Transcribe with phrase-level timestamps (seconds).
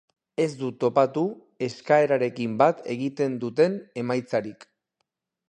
[0.43, 1.25] Ez dut topatu
[1.67, 4.69] eskaerarekin bat egiten duten emaitzarik.